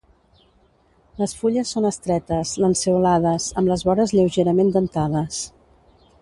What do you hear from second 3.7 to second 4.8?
les vores lleugerament